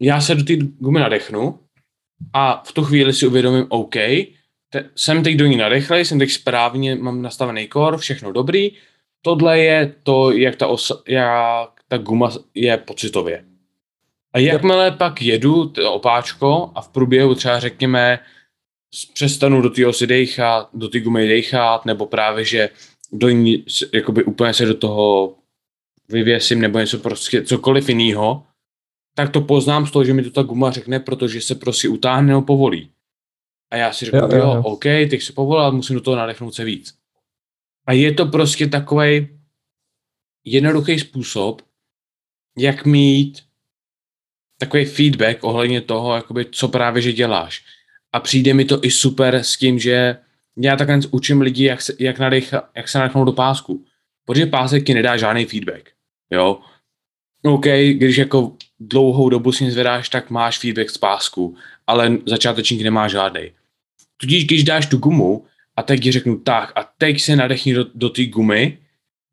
[0.00, 1.58] já se do té gumy nadechnu
[2.32, 3.94] a v tu chvíli si uvědomím, OK,
[4.70, 8.72] te, jsem teď do ní nadechlej, jsem teď správně, mám nastavený kor, všechno dobrý,
[9.22, 13.44] tohle je to, jak ta, osa, jak ta guma je pocitově.
[14.32, 18.18] A jakmile pak jedu to opáčko a v průběhu třeba řekněme
[19.14, 22.68] přestanu do té osy dejchat, do té gumy dejchat, nebo právě, že
[23.12, 25.34] do ní, jakoby úplně se do toho
[26.08, 28.46] vyvěsím nebo něco prostě cokoliv jiného,
[29.14, 32.28] tak to poznám z toho, že mi to ta guma řekne, protože se prostě utáhne
[32.28, 32.90] nebo povolí.
[33.70, 34.62] A já si řeknu, jo, jo, jo.
[34.64, 36.94] OK, teď se povolal, musím do toho nadechnout se víc.
[37.86, 39.28] A je to prostě takový
[40.44, 41.62] jednoduchý způsob,
[42.58, 43.42] jak mít
[44.58, 47.64] takový feedback ohledně toho, jakoby, co právě že děláš.
[48.12, 50.16] A přijde mi to i super s tím, že
[50.56, 53.84] já takhle učím lidi, jak se, jak, nadech, jak se nadechnout do pásku.
[54.24, 55.95] Protože pásek ti nedá žádný feedback.
[56.30, 56.60] Jo.
[57.44, 63.08] OK, když jako dlouhou dobu si zvedáš, tak máš feedback z pásku, ale začátečník nemá
[63.08, 63.50] žádný.
[64.16, 65.44] Tudíž, když dáš tu gumu
[65.76, 68.78] a teď ti řeknu tak a teď se nadechni do, do té gumy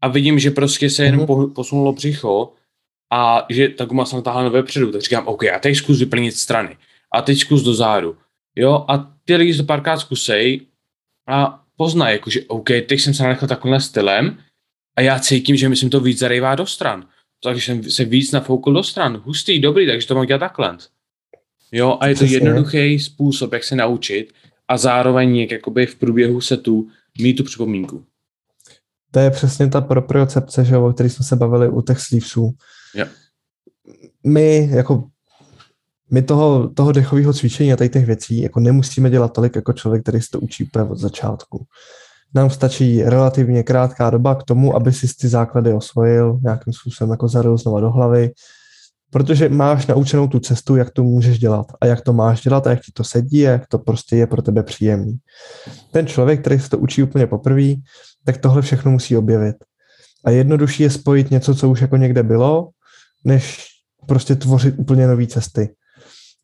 [0.01, 1.53] a vidím, že prostě se jenom mm-hmm.
[1.53, 2.53] posunulo břicho
[3.11, 6.77] a že ta guma se natáhla vepředu, tak říkám, OK, a teď zkus vyplnit strany
[7.11, 8.17] a teď zkus do zádu.
[8.55, 10.61] Jo, a ty lidi to párkrát zkusej
[11.27, 14.37] a poznají, jako, že OK, teď jsem se nechal takovým stylem
[14.95, 17.05] a já cítím, že myslím to víc zarejvá do stran.
[17.43, 19.21] Takže jsem se víc nafoukl do stran.
[19.25, 20.77] Hustý, dobrý, takže to mám dělat takhle.
[21.71, 24.33] Jo, a je to jednoduchý způsob, jak se naučit
[24.67, 26.87] a zároveň jak jakoby v průběhu setu
[27.21, 28.05] mít tu připomínku.
[29.11, 32.53] To je přesně ta propriocepce, že, o které jsme se bavili u těch sleevesů.
[32.95, 33.09] Yeah.
[34.23, 35.03] My jako
[36.11, 40.03] my toho, toho dechového cvičení a tady těch věcí jako nemusíme dělat tolik jako člověk,
[40.03, 41.65] který se to učí úplně od začátku.
[42.35, 47.27] Nám stačí relativně krátká doba k tomu, aby si ty základy osvojil, nějakým způsobem jako
[47.27, 48.31] zaril znova do hlavy,
[49.09, 52.69] protože máš naučenou tu cestu, jak to můžeš dělat a jak to máš dělat a
[52.69, 55.17] jak ti to sedí a jak to prostě je pro tebe příjemný.
[55.91, 57.73] Ten člověk, který se to učí úplně poprvé,
[58.25, 59.55] tak tohle všechno musí objevit.
[60.25, 62.69] A jednodušší je spojit něco, co už jako někde bylo,
[63.25, 63.65] než
[64.07, 65.69] prostě tvořit úplně nové cesty.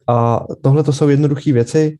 [0.07, 1.97] A tohle to jsou jednoduché věci,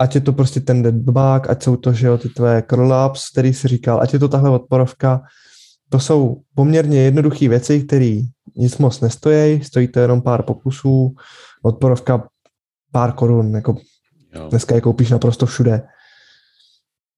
[0.00, 3.54] ať je to prostě ten deadbug, ať jsou to, že jo, ty tvé curl-ups, který
[3.54, 5.22] si říkal, ať je to tahle odporovka,
[5.88, 8.20] to jsou poměrně jednoduché věci, které
[8.56, 11.14] nic moc nestojí, stojí to jenom pár pokusů,
[11.62, 12.28] odporovka
[12.92, 13.76] pár korun, jako
[14.34, 14.48] jo.
[14.48, 15.82] dneska je koupíš naprosto všude.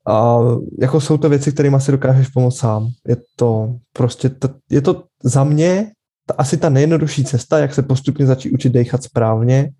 [0.08, 0.38] A
[0.80, 2.88] jako jsou to věci, kterými si dokážeš pomoct sám.
[3.08, 5.92] Je to prostě, to, je to za mě
[6.26, 9.70] ta, asi ta nejjednodušší cesta, jak se postupně začít učit dechat správně.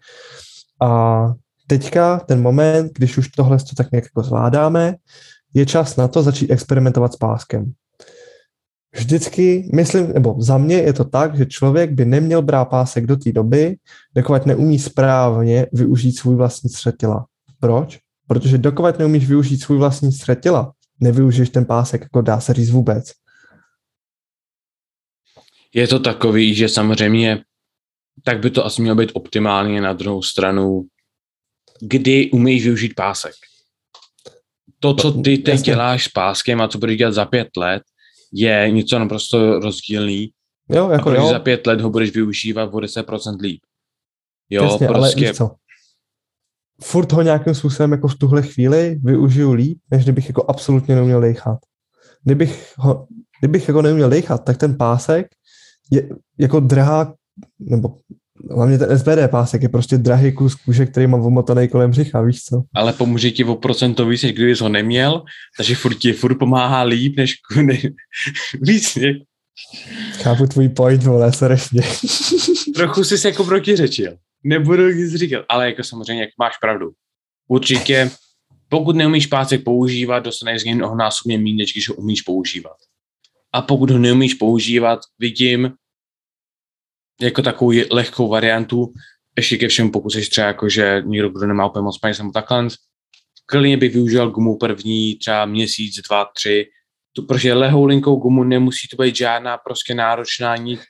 [0.82, 1.26] A
[1.66, 4.94] teďka ten moment, když už tohle to tak nějak jako zvládáme,
[5.54, 7.72] je čas na to začít experimentovat s páskem.
[8.94, 13.16] Vždycky, myslím, nebo za mě je to tak, že člověk by neměl brát pásek do
[13.16, 13.76] té doby,
[14.14, 17.26] dokud neumí správně využít svůj vlastní střed těla.
[17.60, 17.98] Proč?
[18.26, 22.70] Protože dokud neumíš využít svůj vlastní střed těla, nevyužiješ ten pásek, jako dá se říct
[22.70, 23.12] vůbec.
[25.74, 27.42] Je to takový, že samozřejmě
[28.24, 30.82] tak by to asi mělo být optimálně na druhou stranu,
[31.82, 33.32] kdy umíš využít pásek.
[34.78, 35.64] To, co ty teď Jasně.
[35.64, 37.82] děláš s páskem a co budeš dělat za pět let,
[38.32, 40.30] je něco naprosto rozdílný.
[40.70, 41.28] Jo, jako a jo.
[41.28, 43.60] za pět let ho budeš využívat o 10% líp.
[44.50, 45.26] Jo, Jasně, prostě...
[45.26, 45.50] Ale co?
[46.82, 51.20] furt ho nějakým způsobem jako v tuhle chvíli využiju líp, než kdybych jako absolutně neuměl
[51.20, 51.58] dejchat.
[52.24, 53.06] Kdybych, ho,
[53.40, 55.26] kdybych jako neuměl dejchat, tak ten pásek
[55.90, 56.08] je
[56.38, 57.14] jako drahá,
[57.58, 57.96] nebo
[58.50, 62.44] hlavně ten SBD pásek je prostě drahý kus kůže, který mám omotaný kolem břicha, víš
[62.44, 62.62] co?
[62.74, 65.22] Ale pomůže ti o procento víc, než kdybys ho neměl,
[65.56, 67.78] takže furt ti furt pomáhá líp, než ne,
[68.60, 69.12] víc, ne?
[70.12, 71.82] Chápu tvůj point, vole, strašně.
[72.74, 74.16] Trochu jsi se jako protiřečil.
[74.44, 76.90] Nebudu nic říkat, ale jako samozřejmě, jak máš pravdu.
[77.48, 78.10] Určitě,
[78.68, 82.76] pokud neumíš pásek používat, dostaneš z něj mnohonásobně méně, než když ho umíš používat.
[83.52, 85.72] A pokud ho neumíš používat, vidím
[87.22, 88.92] jako takovou lehkou variantu,
[89.36, 92.30] ještě ke všem, pokud jsi třeba jako, že někdo, kdo nemá úplně moc peněz nebo
[92.30, 92.68] takhle,
[93.46, 96.66] klidně bych využil gumu první třeba měsíc, dva, tři,
[97.12, 100.80] tu, protože lehou linkou gumu nemusí to být žádná prostě náročná nic.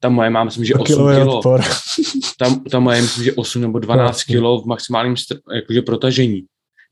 [0.00, 0.84] Ta moje má, myslím, že 8
[1.14, 1.42] kilo.
[2.38, 5.14] Ta, ta moje, myslím, že 8 nebo 12 kilo v maximálním
[5.54, 6.42] jakože protažení.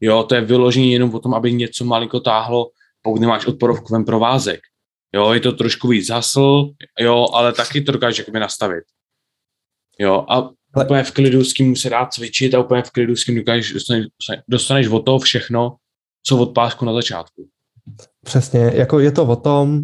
[0.01, 2.71] Jo, to je vyložení jenom o tom, aby něco malinko táhlo,
[3.03, 4.61] pokud nemáš odporovkovém provázek.
[5.15, 8.85] Jo, je to trošku víc zasl, jo, ale taky to dokážeš jakoby nastavit.
[9.99, 10.85] Jo, a ale...
[10.85, 13.73] úplně v klidu s tím se dá cvičit a úplně v klidu s tím dokážeš,
[13.73, 14.07] dostaneš,
[14.49, 15.77] dostaneš o to všechno,
[16.27, 17.49] co od pásku na začátku.
[18.25, 19.81] Přesně, jako je to o tom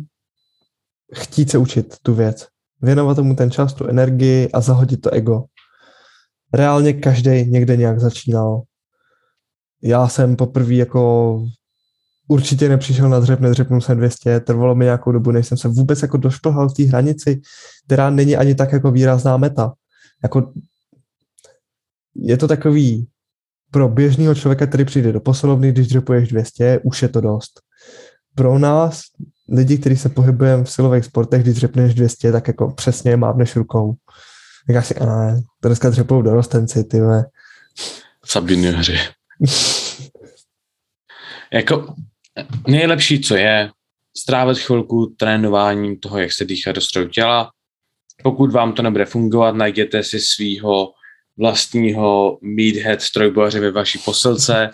[1.14, 2.46] chtít se učit tu věc,
[2.82, 5.44] věnovat tomu ten čas, tu energii a zahodit to ego.
[6.54, 8.62] Reálně každý někde nějak začínal.
[9.82, 11.42] Já jsem poprvé jako
[12.30, 16.02] určitě nepřišel na dřep, nedřepnul jsem 200, trvalo mi nějakou dobu, než jsem se vůbec
[16.02, 17.40] jako došplhal v té hranici,
[17.86, 19.72] která není ani tak jako výrazná meta.
[20.22, 20.52] Jako
[22.14, 23.08] je to takový
[23.70, 27.60] pro běžného člověka, který přijde do posilovny, když dřepuješ 200, už je to dost.
[28.34, 29.00] Pro nás,
[29.48, 33.94] lidi, kteří se pohybujeme v silových sportech, když dřepneš 200, tak jako přesně mávneš rukou.
[34.68, 37.00] Říkáš si, a to dneska dřepou dorostenci, ty
[38.24, 38.98] Sabiny hře.
[41.52, 41.94] jako
[42.66, 43.70] nejlepší, co je,
[44.16, 47.50] strávit chvilku trénováním toho, jak se dýchá do stroju těla.
[48.22, 50.92] Pokud vám to nebude fungovat, najděte si svého
[51.36, 54.70] vlastního meathead strojboře ve vaší posilce.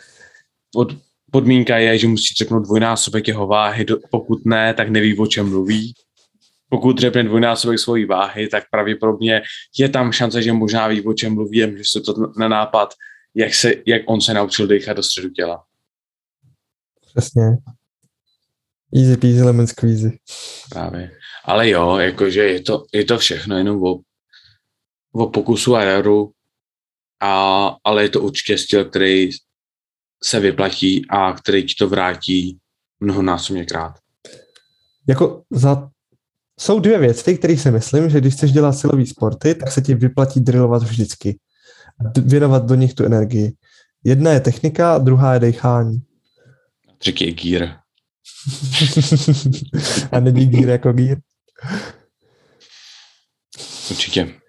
[0.72, 0.96] Pod,
[1.30, 5.94] podmínka je, že musí třepnout dvojnásobek jeho váhy, pokud ne, tak neví, o čem mluví.
[6.68, 9.42] Pokud třepne dvojnásobek svojí váhy, tak pravděpodobně
[9.78, 12.94] je tam šance, že možná ví, o čem mluví, že se to na nápad,
[13.34, 15.65] jak, se, jak on se naučil dýchat do středu těla.
[17.16, 17.56] Přesně.
[18.94, 20.18] Easy peasy lemon squeezy.
[20.70, 21.10] Právě.
[21.44, 24.00] Ale jo, jakože je to, je to všechno jenom o,
[25.12, 26.32] o pokusu a eru,
[27.20, 29.30] a, ale je to určitě styl, který
[30.24, 32.58] se vyplatí a který ti to vrátí
[33.00, 33.98] mnohonásobně krát.
[35.08, 35.90] Jako za...
[36.60, 39.94] Jsou dvě věci, které si myslím, že když chceš dělat silový sporty, tak se ti
[39.94, 41.38] vyplatí drillovat vždycky.
[42.16, 43.52] Věnovat do nich tu energii.
[44.04, 46.05] Jedna je technika, druhá je dechání.
[47.04, 47.80] Je gear.
[50.12, 51.18] A není gear jako gear.
[53.90, 54.40] Určitě.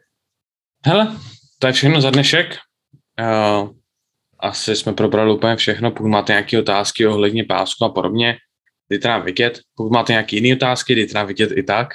[0.86, 1.18] Hele,
[1.60, 2.58] to je všechno za dnešek.
[3.20, 3.70] Uh,
[4.40, 5.92] asi jsme probrali úplně všechno.
[5.92, 8.38] Pokud máte nějaké otázky ohledně pásku a podobně,
[8.90, 9.60] dejte nám vidět.
[9.76, 11.88] Pokud máte nějaké jiné otázky, dejte nám vidět i tak.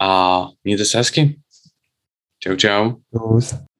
[0.00, 1.40] A mějte se hezky.
[2.38, 2.92] Čau, čau.